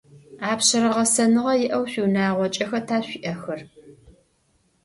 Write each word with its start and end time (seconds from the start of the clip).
Апшъэрэ 0.51 0.89
гъэсэныгъэ 0.95 1.53
иӏэу 1.65 1.85
шъуиунагъокӏэ 1.91 2.65
хэта 2.69 2.97
шъуиӏэхэр? 3.05 3.59